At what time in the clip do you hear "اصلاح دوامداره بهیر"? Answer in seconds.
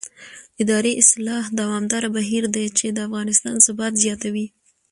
1.03-2.43